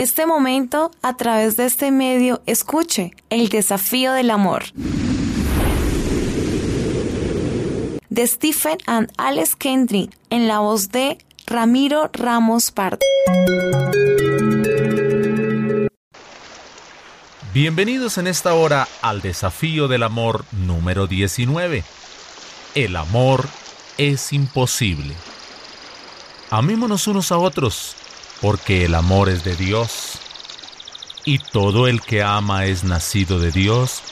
en 0.00 0.04
este 0.04 0.24
momento, 0.24 0.92
a 1.02 1.14
través 1.18 1.58
de 1.58 1.66
este 1.66 1.90
medio, 1.90 2.40
escuche 2.46 3.12
el 3.28 3.50
desafío 3.50 4.12
del 4.12 4.30
amor. 4.30 4.64
De 8.08 8.26
Stephen 8.26 8.78
and 8.86 9.12
Alex 9.18 9.56
Kendrick, 9.56 10.10
en 10.30 10.48
la 10.48 10.60
voz 10.60 10.88
de 10.88 11.18
Ramiro 11.46 12.08
Ramos 12.14 12.70
Pardo. 12.70 13.00
Bienvenidos 17.52 18.16
en 18.16 18.26
esta 18.26 18.54
hora 18.54 18.88
al 19.02 19.20
desafío 19.20 19.86
del 19.86 20.02
amor 20.02 20.46
número 20.52 21.08
19. 21.08 21.84
El 22.74 22.96
amor 22.96 23.46
es 23.98 24.32
imposible. 24.32 25.14
Amémonos 26.48 27.06
unos 27.06 27.30
a 27.32 27.36
otros, 27.36 27.96
porque 28.40 28.84
el 28.84 28.94
amor 28.94 29.28
es 29.28 29.44
de 29.44 29.56
Dios. 29.56 30.18
Y 31.24 31.38
todo 31.38 31.86
el 31.86 32.00
que 32.00 32.22
ama 32.22 32.66
es 32.66 32.84
nacido 32.84 33.38
de 33.38 33.52
Dios 33.52 34.02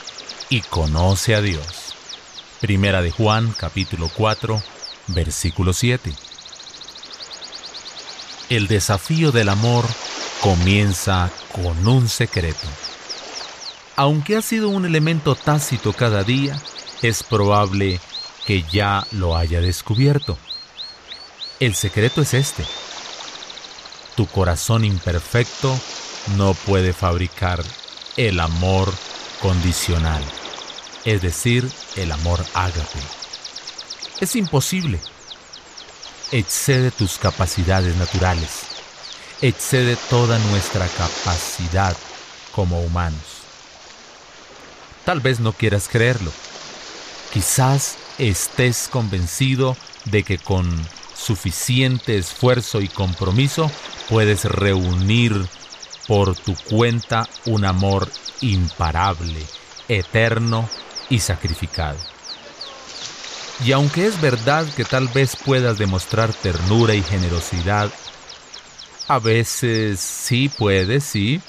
y 0.49 0.61
conoce 0.61 1.35
a 1.35 1.41
Dios. 1.41 1.93
Primera 2.61 3.01
de 3.01 3.11
Juan, 3.11 3.53
capítulo 3.57 4.09
4, 4.15 4.61
versículo 5.07 5.73
7. 5.73 6.13
El 8.49 8.67
desafío 8.67 9.31
del 9.31 9.49
amor 9.49 9.85
comienza 10.41 11.31
con 11.51 11.87
un 11.87 12.07
secreto. 12.09 12.67
Aunque 13.95 14.37
ha 14.37 14.41
sido 14.41 14.69
un 14.69 14.85
elemento 14.85 15.35
tácito 15.35 15.93
cada 15.93 16.23
día, 16.23 16.59
es 17.01 17.23
probable 17.23 17.99
que 18.45 18.63
ya 18.71 19.05
lo 19.11 19.35
haya 19.35 19.61
descubierto. 19.61 20.37
El 21.59 21.75
secreto 21.75 22.21
es 22.21 22.33
este. 22.33 22.63
Tu 24.19 24.27
corazón 24.27 24.83
imperfecto 24.83 25.79
no 26.35 26.53
puede 26.53 26.91
fabricar 26.91 27.63
el 28.17 28.41
amor 28.41 28.93
condicional, 29.41 30.21
es 31.05 31.21
decir, 31.21 31.71
el 31.95 32.11
amor 32.11 32.45
ágape. 32.53 32.99
Es 34.19 34.35
imposible. 34.35 34.99
Excede 36.33 36.91
tus 36.91 37.17
capacidades 37.17 37.95
naturales. 37.95 38.63
Excede 39.41 39.95
toda 40.09 40.37
nuestra 40.37 40.85
capacidad 40.89 41.95
como 42.51 42.81
humanos. 42.81 43.23
Tal 45.05 45.21
vez 45.21 45.39
no 45.39 45.53
quieras 45.53 45.87
creerlo. 45.87 46.33
Quizás 47.31 47.95
estés 48.17 48.89
convencido 48.89 49.77
de 50.03 50.23
que 50.23 50.37
con 50.39 50.69
suficiente 51.15 52.17
esfuerzo 52.17 52.81
y 52.81 52.89
compromiso, 52.89 53.71
puedes 54.09 54.45
reunir 54.45 55.47
por 56.07 56.35
tu 56.35 56.55
cuenta 56.55 57.29
un 57.45 57.65
amor 57.65 58.09
imparable, 58.41 59.45
eterno 59.87 60.67
y 61.09 61.19
sacrificado. 61.19 61.99
Y 63.63 63.73
aunque 63.73 64.07
es 64.07 64.19
verdad 64.19 64.65
que 64.75 64.85
tal 64.85 65.07
vez 65.09 65.35
puedas 65.35 65.77
demostrar 65.77 66.33
ternura 66.33 66.95
y 66.95 67.03
generosidad, 67.03 67.91
a 69.07 69.19
veces 69.19 69.99
sí 69.99 70.49
puedes, 70.49 71.03
sí. 71.03 71.41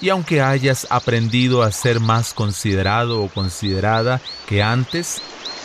Y 0.00 0.10
aunque 0.10 0.42
hayas 0.42 0.86
aprendido 0.90 1.62
a 1.62 1.72
ser 1.72 2.00
más 2.00 2.34
considerado 2.34 3.22
o 3.22 3.28
considerada 3.28 4.20
que 4.46 4.62
antes, 4.62 5.22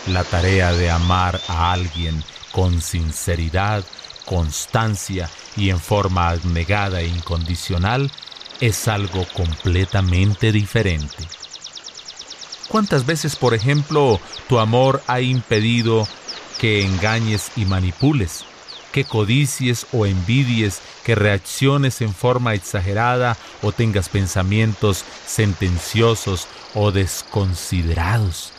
la 0.08 0.24
tarea 0.24 0.72
de 0.74 0.90
amar 0.90 1.40
a 1.48 1.72
alguien 1.72 2.24
con 2.52 2.82
sinceridad, 2.82 3.84
constancia 4.26 5.30
y 5.56 5.70
en 5.70 5.80
forma 5.80 6.30
abnegada 6.30 7.02
e 7.02 7.08
incondicional 7.08 8.12
es 8.60 8.88
algo 8.88 9.26
completamente 9.34 10.52
diferente. 10.52 11.28
¿Cuántas 12.70 13.06
veces, 13.06 13.36
por 13.36 13.54
ejemplo, 13.54 14.20
tu 14.48 14.60
amor 14.60 15.04
ha 15.08 15.22
impedido 15.22 16.08
que 16.60 16.84
engañes 16.84 17.52
y 17.56 17.66
manipules, 17.66 18.46
que 18.92 19.06
codicies 19.06 19.86
o 19.92 20.06
envidies, 20.06 20.82
que 21.04 21.16
reacciones 21.16 22.02
en 22.02 22.14
forma 22.14 22.54
exagerada 22.54 23.38
o 23.62 23.72
tengas 23.72 24.10
pensamientos 24.10 25.04
sentenciosos 25.26 26.48
o 26.74 26.92
desconsiderados? 26.92 28.54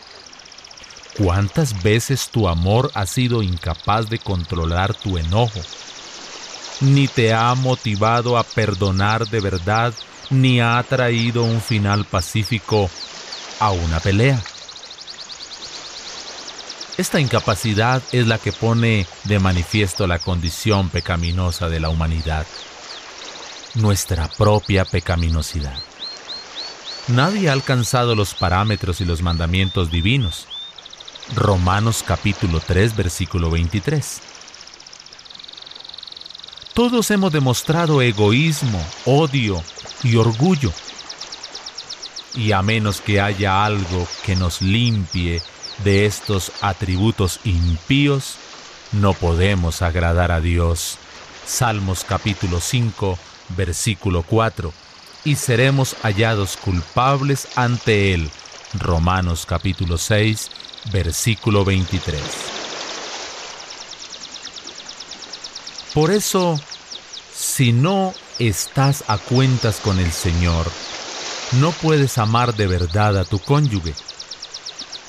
¿Cuántas 1.16 1.82
veces 1.82 2.28
tu 2.28 2.48
amor 2.48 2.90
ha 2.94 3.06
sido 3.06 3.42
incapaz 3.42 4.10
de 4.10 4.18
controlar 4.18 4.94
tu 4.94 5.16
enojo? 5.16 5.60
Ni 6.80 7.08
te 7.08 7.32
ha 7.32 7.54
motivado 7.54 8.36
a 8.36 8.42
perdonar 8.42 9.28
de 9.28 9.40
verdad, 9.40 9.94
ni 10.30 10.60
ha 10.60 10.82
traído 10.82 11.44
un 11.44 11.60
final 11.60 12.04
pacífico 12.04 12.90
a 13.60 13.70
una 13.70 14.00
pelea. 14.00 14.42
Esta 16.96 17.20
incapacidad 17.20 18.02
es 18.12 18.26
la 18.26 18.38
que 18.38 18.52
pone 18.52 19.06
de 19.24 19.38
manifiesto 19.38 20.06
la 20.06 20.18
condición 20.18 20.90
pecaminosa 20.90 21.68
de 21.68 21.80
la 21.80 21.88
humanidad, 21.88 22.46
nuestra 23.74 24.28
propia 24.28 24.84
pecaminosidad. 24.84 25.78
Nadie 27.08 27.48
ha 27.48 27.52
alcanzado 27.52 28.14
los 28.14 28.34
parámetros 28.34 29.00
y 29.00 29.04
los 29.04 29.22
mandamientos 29.22 29.90
divinos 29.90 30.46
Romanos 31.32 32.04
capítulo 32.06 32.60
3 32.60 32.96
versículo 32.96 33.50
23. 33.50 34.33
Todos 36.74 37.12
hemos 37.12 37.30
demostrado 37.30 38.02
egoísmo, 38.02 38.84
odio 39.04 39.62
y 40.02 40.16
orgullo. 40.16 40.72
Y 42.34 42.50
a 42.50 42.62
menos 42.62 43.00
que 43.00 43.20
haya 43.20 43.64
algo 43.64 44.08
que 44.26 44.34
nos 44.34 44.60
limpie 44.60 45.40
de 45.84 46.04
estos 46.04 46.50
atributos 46.62 47.38
impíos, 47.44 48.34
no 48.90 49.12
podemos 49.14 49.82
agradar 49.82 50.32
a 50.32 50.40
Dios. 50.40 50.98
Salmos 51.46 52.02
capítulo 52.02 52.58
5 52.60 53.20
versículo 53.50 54.24
4. 54.24 54.72
Y 55.22 55.36
seremos 55.36 55.94
hallados 56.02 56.56
culpables 56.56 57.46
ante 57.54 58.14
Él. 58.14 58.28
Romanos 58.80 59.46
capítulo 59.46 59.96
6 59.96 60.50
versículo 60.90 61.64
23. 61.64 62.53
Por 65.94 66.10
eso, 66.10 66.60
si 67.34 67.72
no 67.72 68.12
estás 68.38 69.04
a 69.06 69.16
cuentas 69.16 69.76
con 69.76 69.98
el 69.98 70.12
Señor, 70.12 70.66
no 71.52 71.70
puedes 71.70 72.18
amar 72.18 72.54
de 72.54 72.66
verdad 72.66 73.16
a 73.16 73.24
tu 73.24 73.38
cónyuge, 73.38 73.94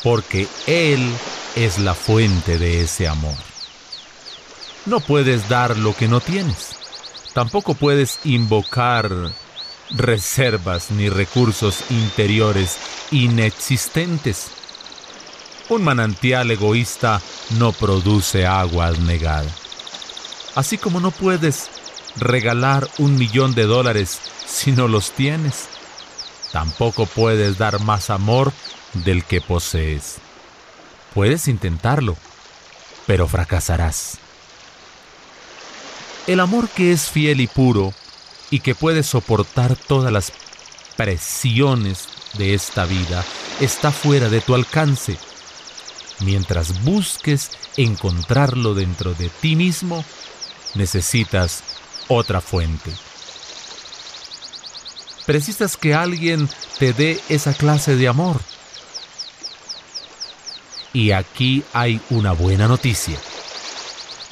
porque 0.04 0.48
Él 0.68 1.12
es 1.56 1.80
la 1.80 1.96
fuente 1.96 2.58
de 2.58 2.82
ese 2.82 3.08
amor. 3.08 3.36
No 4.86 5.00
puedes 5.00 5.50
dar 5.50 5.78
lo 5.78 5.96
que 5.96 6.08
no 6.08 6.22
tienes. 6.22 6.76
Tampoco 7.34 7.74
puedes 7.74 8.20
invocar 8.24 9.12
reservas 9.90 10.92
ni 10.92 11.10
recursos 11.10 11.84
interiores 11.90 12.78
inexistentes 13.12 14.52
un 15.68 15.84
manantial 15.84 16.52
egoísta 16.52 17.22
no 17.58 17.72
produce 17.72 18.46
agua 18.46 18.92
negada. 18.92 19.50
Así 20.56 20.78
como 20.78 21.00
no 21.00 21.12
puedes 21.12 21.70
regalar 22.16 22.88
un 22.98 23.16
millón 23.16 23.54
de 23.56 23.64
dólares 23.64 24.20
si 24.46 24.72
no 24.72 24.88
los 24.88 25.12
tienes, 25.12 25.68
tampoco 26.52 27.06
puedes 27.06 27.58
dar 27.58 27.80
más 27.82 28.10
amor 28.10 28.54
del 28.94 29.24
que 29.26 29.42
posees. 29.42 30.16
Puedes 31.14 31.48
intentarlo, 31.48 32.16
pero 33.06 33.28
fracasarás. 33.28 34.18
El 36.28 36.40
amor 36.40 36.70
que 36.70 36.92
es 36.92 37.10
fiel 37.10 37.42
y 37.42 37.48
puro 37.48 37.94
y 38.50 38.60
que 38.62 38.76
puede 38.76 39.04
soportar 39.04 39.76
todas 39.76 40.12
las 40.12 40.32
presiones 40.96 42.08
de 42.38 42.54
esta 42.54 42.86
vida 42.86 43.24
está 43.60 43.92
fuera 43.92 44.30
de 44.30 44.42
tu 44.42 44.56
alcance 44.56 45.18
Mientras 46.22 46.84
busques 46.84 47.52
encontrarlo 47.78 48.74
dentro 48.74 49.14
de 49.14 49.30
ti 49.30 49.56
mismo, 49.56 50.06
necesitas 50.76 51.64
otra 52.08 52.42
fuente. 52.42 52.92
Precisas 55.26 55.76
que 55.76 55.94
alguien 55.94 56.48
te 56.78 56.94
dé 56.94 57.20
esa 57.30 57.54
clase 57.54 57.96
de 57.96 58.08
amor. 58.08 58.40
Y 60.94 61.12
aquí 61.12 61.64
hay 61.74 62.00
una 62.10 62.32
buena 62.32 62.68
noticia. 62.68 63.18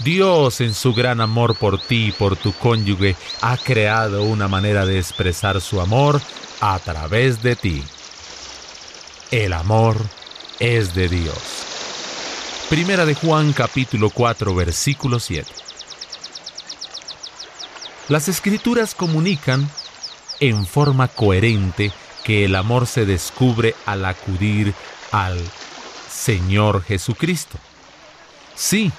Dios 0.03 0.61
en 0.61 0.73
su 0.73 0.93
gran 0.93 1.21
amor 1.21 1.55
por 1.55 1.81
ti 1.81 2.07
y 2.07 2.11
por 2.11 2.35
tu 2.35 2.53
cónyuge 2.53 3.15
ha 3.41 3.57
creado 3.57 4.23
una 4.23 4.47
manera 4.47 4.85
de 4.85 4.99
expresar 4.99 5.61
su 5.61 5.81
amor 5.81 6.21
a 6.59 6.77
través 6.79 7.41
de 7.41 7.55
ti. 7.55 7.83
El 9.31 9.53
amor 9.53 9.97
es 10.59 10.93
de 10.93 11.09
Dios. 11.09 11.37
Primera 12.69 13.05
de 13.05 13.15
Juan 13.15 13.53
capítulo 13.53 14.09
4 14.09 14.53
versículo 14.55 15.19
7. 15.19 15.51
Las 18.09 18.27
escrituras 18.27 18.95
comunican 18.95 19.69
en 20.39 20.65
forma 20.65 21.07
coherente 21.07 21.91
que 22.23 22.45
el 22.45 22.55
amor 22.55 22.85
se 22.85 23.05
descubre 23.05 23.75
al 23.85 24.03
acudir 24.05 24.73
al 25.11 25.39
Señor 26.11 26.83
Jesucristo. 26.83 27.57
Sí, 28.55 28.91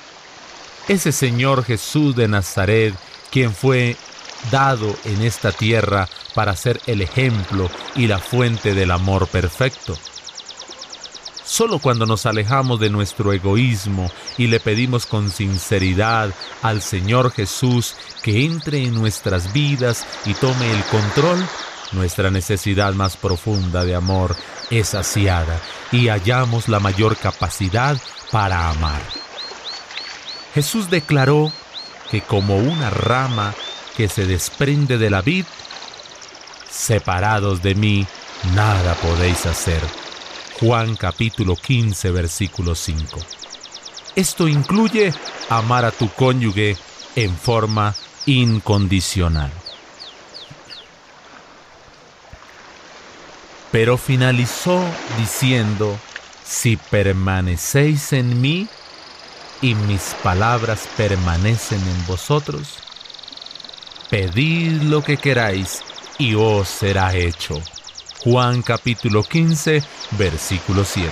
ese 0.89 1.13
Señor 1.13 1.65
Jesús 1.65 2.17
de 2.17 2.29
Nazaret, 2.29 2.95
quien 3.31 3.55
fue 3.55 3.97
dado 4.51 4.95
en 5.05 5.23
esta 5.23 5.53
tierra 5.53 6.09
para 6.35 6.57
ser 6.57 6.81
el 6.87 7.03
ejemplo 7.03 7.71
y 7.95 8.07
la 8.07 8.19
fuente 8.19 8.75
del 8.75 8.91
amor 8.91 9.27
perfecto. 9.29 9.97
Solo 11.55 11.79
cuando 11.79 12.05
nos 12.05 12.27
alejamos 12.27 12.81
de 12.81 12.91
nuestro 12.91 13.33
egoísmo 13.33 14.11
y 14.37 14.49
le 14.49 14.59
pedimos 14.59 15.07
con 15.07 15.31
sinceridad 15.31 16.35
al 16.63 16.83
Señor 16.83 17.31
Jesús 17.31 17.95
que 18.25 18.45
entre 18.45 18.83
en 18.83 18.93
nuestras 18.93 19.53
vidas 19.53 20.05
y 20.27 20.35
tome 20.35 20.69
el 20.73 20.83
control, 20.87 21.39
nuestra 21.93 22.33
necesidad 22.33 22.93
más 22.95 23.17
profunda 23.17 23.85
de 23.85 23.95
amor 23.95 24.35
es 24.69 24.89
saciada 24.89 25.61
y 25.93 26.09
hallamos 26.09 26.69
la 26.69 26.81
mayor 26.81 27.17
capacidad 27.17 27.97
para 28.33 28.71
amar. 28.71 29.01
Jesús 30.55 30.91
declaró 30.91 31.53
que 32.11 32.21
como 32.21 32.57
una 32.57 32.91
rama 32.91 33.55
que 33.97 34.09
se 34.09 34.27
desprende 34.27 34.99
de 34.99 35.09
la 35.09 35.23
vid, 35.23 35.45
separados 36.69 37.63
de 37.63 37.77
mí, 37.77 38.05
nada 38.57 38.95
podéis 38.95 39.47
hacer. 39.47 40.04
Juan 40.61 40.95
capítulo 40.95 41.57
15 41.57 42.11
versículo 42.13 42.77
5. 42.77 43.21
Esto 44.15 44.47
incluye 44.47 45.13
amar 45.51 45.85
a 45.85 45.91
tu 45.91 46.09
cónyuge 46.09 46.77
en 47.17 47.37
forma 47.37 47.95
incondicional. 48.27 49.51
Pero 53.73 53.99
finalizó 53.99 54.81
diciendo, 55.19 55.99
si 56.45 56.77
permanecéis 56.77 58.13
en 58.13 58.41
mí 58.41 58.69
y 59.61 59.75
mis 59.75 60.15
palabras 60.23 60.89
permanecen 60.97 61.81
en 61.81 62.07
vosotros, 62.07 62.79
pedid 64.09 64.83
lo 64.83 65.03
que 65.03 65.17
queráis 65.17 65.83
y 66.19 66.35
os 66.35 66.69
será 66.69 67.13
hecho. 67.17 67.61
Juan 68.25 68.63
capítulo 68.63 69.23
15, 69.23 69.83
versículo 70.13 70.83
7. 70.87 71.11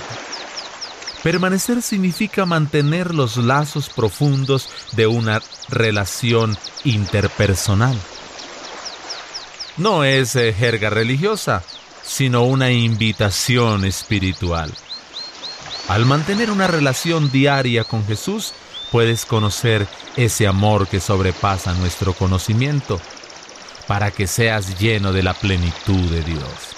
Permanecer 1.21 1.83
significa 1.83 2.47
mantener 2.47 3.13
los 3.13 3.37
lazos 3.37 3.89
profundos 3.89 4.67
de 4.93 5.05
una 5.05 5.39
relación 5.69 6.57
interpersonal. 6.83 7.95
No 9.77 10.03
es 10.03 10.35
eh, 10.35 10.53
jerga 10.53 10.89
religiosa, 10.89 11.61
sino 12.03 12.45
una 12.45 12.71
invitación 12.71 13.85
espiritual. 13.85 14.73
Al 15.89 16.07
mantener 16.07 16.49
una 16.49 16.65
relación 16.65 17.31
diaria 17.31 17.83
con 17.83 18.03
Jesús, 18.07 18.53
puedes 18.91 19.27
conocer 19.27 19.87
ese 20.15 20.47
amor 20.47 20.87
que 20.87 20.99
sobrepasa 20.99 21.73
nuestro 21.73 22.13
conocimiento, 22.13 22.99
para 23.87 24.09
que 24.09 24.25
seas 24.25 24.79
lleno 24.79 25.13
de 25.13 25.21
la 25.21 25.35
plenitud 25.35 26.09
de 26.09 26.23
Dios. 26.23 26.72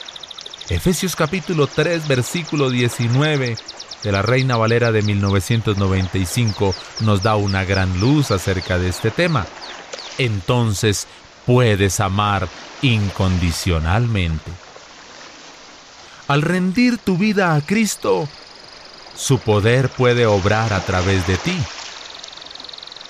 Efesios 0.70 1.16
capítulo 1.16 1.68
3 1.68 2.08
versículo 2.08 2.72
19 2.72 3.56
de 4.02 4.12
la 4.12 4.24
Reina 4.24 4.58
Valera 4.58 4.92
de 4.92 5.04
1995 5.04 6.74
nos 7.02 7.22
da 7.22 7.36
una 7.36 7.64
gran 7.64 8.00
luz 8.00 8.32
acerca 8.32 8.80
de 8.80 8.90
este 8.90 9.12
tema. 9.12 9.46
Entonces 10.18 11.08
puedes 11.46 12.00
amar 12.00 12.48
incondicionalmente. 12.82 14.52
Al 16.28 16.42
rendir 16.42 16.98
tu 16.98 17.16
vida 17.16 17.54
a 17.54 17.62
Cristo, 17.62 18.28
su 19.16 19.38
poder 19.38 19.90
puede 19.90 20.26
obrar 20.26 20.74
a 20.74 20.80
través 20.84 21.28
de 21.28 21.38
ti. 21.38 21.58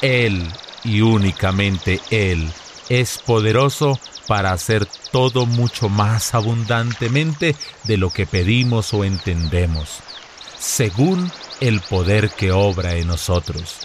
Él 0.02 0.46
y 0.84 1.00
únicamente 1.00 2.02
Él 2.10 2.52
es 2.90 3.18
poderoso 3.20 3.98
para 4.28 4.52
hacer 4.52 4.86
todo 5.12 5.46
mucho 5.46 5.90
más 5.90 6.34
abundantemente 6.34 7.56
de 7.84 7.98
lo 7.98 8.10
que 8.10 8.26
pedimos 8.26 8.94
o 8.94 9.04
entendemos, 9.04 10.00
según 10.58 11.32
el 11.62 11.82
poder 11.82 12.30
que 12.30 12.52
obra 12.52 12.96
en 12.96 13.08
nosotros. 13.08 13.78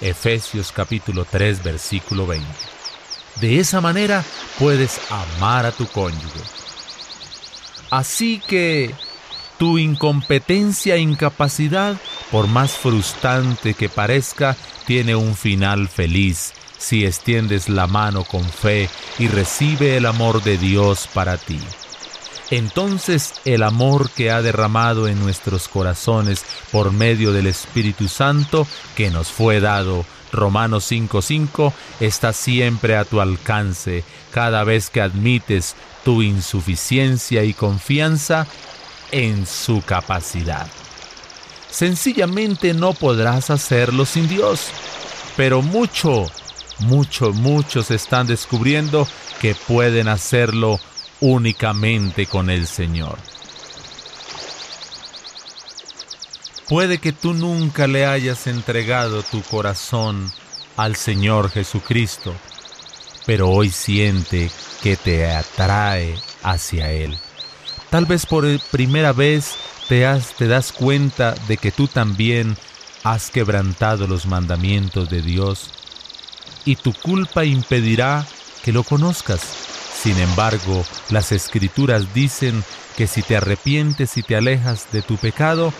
Efesios 0.00 0.72
capítulo 0.72 1.24
3 1.24 1.62
versículo 1.62 2.26
20. 2.26 2.46
De 3.40 3.58
esa 3.60 3.80
manera 3.80 4.24
puedes 4.58 5.00
amar 5.10 5.66
a 5.66 5.72
tu 5.72 5.86
cónyuge 5.86 6.40
Así 7.90 8.42
que 8.46 8.94
tu 9.58 9.78
incompetencia 9.78 10.96
e 10.96 11.00
incapacidad, 11.00 11.96
por 12.30 12.46
más 12.46 12.72
frustrante 12.72 13.74
que 13.74 13.88
parezca, 13.88 14.56
tiene 14.86 15.16
un 15.16 15.34
final 15.34 15.88
feliz 15.88 16.52
si 16.78 17.04
extiendes 17.04 17.68
la 17.68 17.86
mano 17.86 18.24
con 18.24 18.44
fe 18.44 18.88
y 19.18 19.28
recibe 19.28 19.96
el 19.96 20.06
amor 20.06 20.42
de 20.42 20.58
Dios 20.58 21.08
para 21.12 21.36
ti. 21.36 21.60
Entonces 22.50 23.34
el 23.44 23.62
amor 23.62 24.10
que 24.10 24.30
ha 24.30 24.40
derramado 24.40 25.08
en 25.08 25.18
nuestros 25.18 25.68
corazones 25.68 26.44
por 26.70 26.92
medio 26.92 27.32
del 27.32 27.46
Espíritu 27.46 28.08
Santo 28.08 28.66
que 28.94 29.10
nos 29.10 29.28
fue 29.28 29.60
dado, 29.60 30.04
Romanos 30.32 30.84
5:5, 30.90 31.72
está 31.98 32.32
siempre 32.32 32.96
a 32.96 33.04
tu 33.04 33.20
alcance 33.20 34.04
cada 34.30 34.62
vez 34.62 34.90
que 34.90 35.00
admites 35.00 35.74
tu 36.04 36.22
insuficiencia 36.22 37.42
y 37.42 37.52
confianza 37.52 38.46
en 39.10 39.46
su 39.46 39.82
capacidad. 39.82 40.68
Sencillamente 41.68 42.74
no 42.74 42.92
podrás 42.92 43.50
hacerlo 43.50 44.06
sin 44.06 44.28
Dios, 44.28 44.68
pero 45.36 45.62
mucho, 45.62 46.30
mucho, 46.80 47.32
muchos 47.32 47.90
están 47.90 48.26
descubriendo 48.26 49.06
que 49.40 49.54
pueden 49.54 50.08
hacerlo 50.08 50.80
únicamente 51.20 52.26
con 52.26 52.50
el 52.50 52.66
Señor. 52.66 53.18
Puede 56.68 56.98
que 56.98 57.12
tú 57.12 57.32
nunca 57.32 57.86
le 57.86 58.06
hayas 58.06 58.46
entregado 58.48 59.22
tu 59.22 59.40
corazón 59.42 60.32
al 60.76 60.96
Señor 60.96 61.50
Jesucristo, 61.50 62.34
pero 63.24 63.50
hoy 63.50 63.70
siente 63.70 64.50
que 64.82 64.96
te 64.96 65.30
atrae 65.30 66.16
hacia 66.42 66.90
Él. 66.90 67.16
Tal 67.90 68.04
vez 68.04 68.26
por 68.26 68.44
primera 68.70 69.12
vez 69.12 69.54
te, 69.88 70.06
te 70.36 70.46
das 70.48 70.72
cuenta 70.72 71.34
de 71.46 71.56
que 71.56 71.70
tú 71.70 71.86
también 71.86 72.56
has 73.04 73.30
quebrantado 73.30 74.08
los 74.08 74.26
mandamientos 74.26 75.08
de 75.08 75.22
Dios 75.22 75.70
y 76.66 76.76
tu 76.76 76.92
culpa 76.92 77.46
impedirá 77.46 78.26
que 78.62 78.72
lo 78.72 78.82
conozcas. 78.82 79.40
Sin 80.02 80.18
embargo, 80.18 80.84
las 81.08 81.32
escrituras 81.32 82.12
dicen 82.12 82.62
que 82.96 83.06
si 83.06 83.22
te 83.22 83.36
arrepientes 83.36 84.18
y 84.18 84.22
te 84.22 84.36
alejas 84.36 84.92
de 84.92 85.00
tu 85.00 85.16
pecado, 85.16 85.72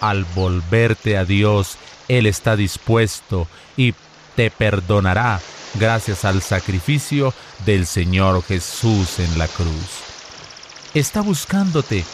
al 0.00 0.24
volverte 0.36 1.16
a 1.16 1.24
Dios, 1.24 1.76
Él 2.08 2.26
está 2.26 2.54
dispuesto 2.54 3.48
y 3.76 3.94
te 4.36 4.50
perdonará 4.50 5.40
gracias 5.74 6.24
al 6.24 6.42
sacrificio 6.42 7.32
del 7.64 7.86
Señor 7.86 8.42
Jesús 8.42 9.18
en 9.18 9.38
la 9.38 9.48
cruz. 9.48 10.02
Está 10.94 11.22
buscándote, 11.22 12.04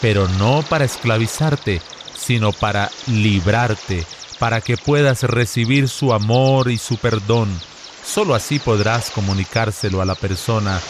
pero 0.00 0.28
no 0.28 0.62
para 0.68 0.84
esclavizarte, 0.84 1.80
sino 2.16 2.52
para 2.52 2.90
librarte, 3.06 4.04
para 4.38 4.60
que 4.60 4.76
puedas 4.76 5.22
recibir 5.22 5.88
su 5.88 6.12
amor 6.12 6.70
y 6.70 6.78
su 6.78 6.96
perdón. 6.98 7.48
Solo 8.04 8.34
así 8.34 8.58
podrás 8.58 9.10
comunicárselo 9.10 10.00
a 10.00 10.04
la 10.04 10.14
persona 10.14 10.80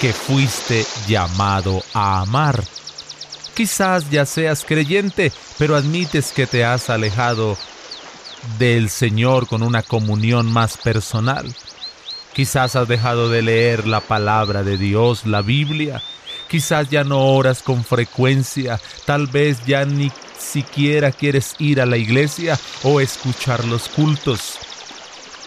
que 0.00 0.12
fuiste 0.12 0.84
llamado 1.06 1.82
a 1.94 2.20
amar. 2.20 2.62
Quizás 3.54 4.10
ya 4.10 4.26
seas 4.26 4.64
creyente, 4.64 5.32
pero 5.58 5.76
admites 5.76 6.32
que 6.32 6.46
te 6.46 6.64
has 6.64 6.90
alejado 6.90 7.56
del 8.58 8.90
Señor 8.90 9.46
con 9.46 9.62
una 9.62 9.82
comunión 9.82 10.52
más 10.52 10.76
personal. 10.76 11.54
Quizás 12.34 12.76
has 12.76 12.86
dejado 12.86 13.30
de 13.30 13.40
leer 13.40 13.86
la 13.86 14.00
palabra 14.00 14.62
de 14.62 14.76
Dios, 14.76 15.24
la 15.24 15.40
Biblia. 15.40 16.02
Quizás 16.48 16.90
ya 16.90 17.02
no 17.02 17.34
oras 17.34 17.62
con 17.62 17.82
frecuencia. 17.82 18.78
Tal 19.06 19.26
vez 19.26 19.64
ya 19.64 19.86
ni 19.86 20.12
siquiera 20.38 21.12
quieres 21.12 21.54
ir 21.58 21.80
a 21.80 21.86
la 21.86 21.96
iglesia 21.96 22.58
o 22.82 23.00
escuchar 23.00 23.64
los 23.64 23.88
cultos. 23.88 24.58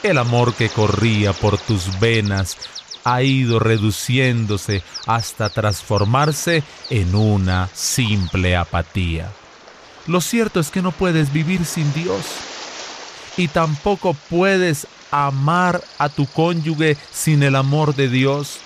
El 0.03 0.17
amor 0.17 0.53
que 0.53 0.69
corría 0.69 1.33
por 1.33 1.57
tus 1.57 1.99
venas 1.99 2.57
ha 3.03 3.21
ido 3.21 3.59
reduciéndose 3.59 4.83
hasta 5.05 5.49
transformarse 5.49 6.63
en 6.89 7.15
una 7.15 7.69
simple 7.73 8.55
apatía. 8.55 9.31
Lo 10.07 10.21
cierto 10.21 10.59
es 10.59 10.69
que 10.69 10.81
no 10.81 10.91
puedes 10.91 11.31
vivir 11.33 11.65
sin 11.65 11.93
Dios 11.93 12.25
y 13.37 13.47
tampoco 13.47 14.15
puedes 14.29 14.87
amar 15.11 15.81
a 15.97 16.09
tu 16.09 16.25
cónyuge 16.27 16.97
sin 17.11 17.43
el 17.43 17.55
amor 17.55 17.95
de 17.95 18.09
Dios. 18.09 18.59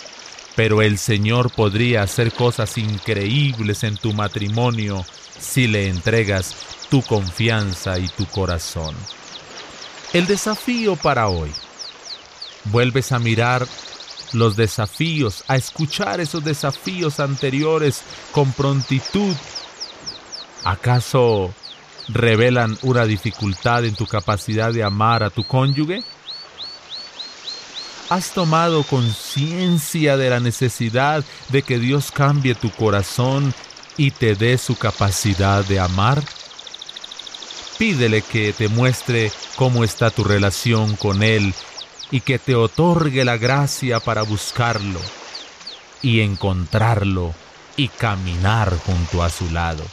pero 0.55 0.83
el 0.83 0.99
Señor 0.99 1.51
podría 1.51 2.03
hacer 2.03 2.31
cosas 2.31 2.77
increíbles 2.77 3.83
en 3.83 3.97
tu 3.97 4.13
matrimonio 4.13 5.03
si 5.39 5.67
le 5.67 5.89
entregas 5.89 6.55
tu 6.89 7.01
confianza 7.01 7.97
y 7.99 8.07
tu 8.07 8.25
corazón. 8.27 8.95
El 10.13 10.27
desafío 10.27 10.95
para 10.95 11.27
hoy. 11.27 11.51
Vuelves 12.65 13.11
a 13.11 13.19
mirar 13.19 13.67
los 14.31 14.55
desafíos, 14.55 15.43
a 15.47 15.55
escuchar 15.55 16.19
esos 16.19 16.43
desafíos 16.43 17.19
anteriores 17.19 18.01
con 18.31 18.51
prontitud. 18.53 19.35
¿Acaso 20.63 21.53
revelan 22.09 22.77
una 22.83 23.05
dificultad 23.05 23.85
en 23.85 23.95
tu 23.95 24.05
capacidad 24.05 24.71
de 24.71 24.83
amar 24.83 25.23
a 25.23 25.29
tu 25.29 25.43
cónyuge? 25.43 26.03
¿Has 28.09 28.31
tomado 28.31 28.83
conciencia 28.83 30.17
de 30.17 30.29
la 30.29 30.39
necesidad 30.39 31.23
de 31.49 31.63
que 31.63 31.79
Dios 31.79 32.11
cambie 32.11 32.53
tu 32.53 32.69
corazón 32.71 33.53
y 33.97 34.11
te 34.11 34.35
dé 34.35 34.57
su 34.57 34.75
capacidad 34.77 35.63
de 35.65 35.79
amar? 35.79 36.23
Pídele 37.77 38.21
que 38.21 38.53
te 38.53 38.67
muestre 38.67 39.31
cómo 39.55 39.83
está 39.83 40.09
tu 40.09 40.23
relación 40.23 40.95
con 40.95 41.23
Él 41.23 41.53
y 42.11 42.21
que 42.21 42.39
te 42.39 42.55
otorgue 42.55 43.25
la 43.25 43.37
gracia 43.37 43.99
para 43.99 44.21
buscarlo 44.21 44.99
y 46.01 46.21
encontrarlo 46.21 47.33
y 47.75 47.87
caminar 47.87 48.77
junto 48.85 49.23
a 49.23 49.29
su 49.29 49.49
lado. 49.49 49.83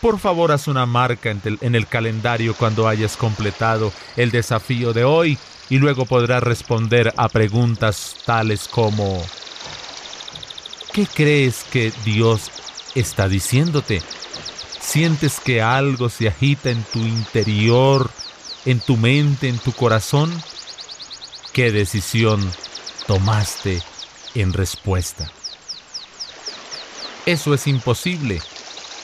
Por 0.00 0.18
favor, 0.18 0.52
haz 0.52 0.68
una 0.68 0.86
marca 0.86 1.30
en 1.30 1.74
el 1.74 1.86
calendario 1.86 2.54
cuando 2.54 2.86
hayas 2.86 3.16
completado 3.16 3.92
el 4.16 4.30
desafío 4.30 4.92
de 4.92 5.04
hoy 5.04 5.38
y 5.68 5.78
luego 5.78 6.06
podrás 6.06 6.42
responder 6.42 7.12
a 7.16 7.28
preguntas 7.28 8.16
tales 8.24 8.68
como 8.68 9.20
¿qué 10.92 11.06
crees 11.06 11.64
que 11.64 11.92
Dios 12.04 12.50
está 12.96 13.28
diciéndote? 13.28 14.02
¿Sientes 14.80 15.40
que 15.40 15.62
algo 15.62 16.08
se 16.08 16.28
agita 16.28 16.70
en 16.70 16.82
tu 16.84 17.00
interior, 17.00 18.10
en 18.64 18.80
tu 18.80 18.96
mente, 18.96 19.48
en 19.48 19.58
tu 19.58 19.72
corazón? 19.72 20.32
¿Qué 21.52 21.70
decisión 21.72 22.40
tomaste 23.06 23.82
en 24.34 24.52
respuesta? 24.52 25.30
Eso 27.26 27.54
es 27.54 27.66
imposible, 27.66 28.40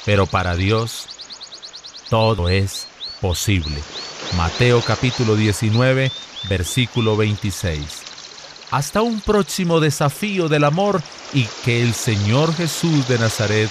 pero 0.04 0.26
para 0.26 0.54
Dios 0.56 1.08
todo 2.08 2.49
es 2.49 2.87
posible. 3.20 3.76
Mateo 4.37 4.80
capítulo 4.80 5.34
19, 5.37 6.12
versículo 6.49 7.16
26. 7.16 7.82
Hasta 8.70 9.02
un 9.02 9.20
próximo 9.20 9.80
desafío 9.80 10.49
del 10.49 10.64
amor 10.64 11.02
y 11.34 11.44
que 11.64 11.82
el 11.82 11.94
Señor 11.94 12.54
Jesús 12.54 13.06
de 13.08 13.18
Nazaret 13.18 13.70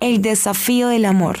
el 0.00 0.22
desafío 0.22 0.88
del 0.88 1.04
amor. 1.06 1.38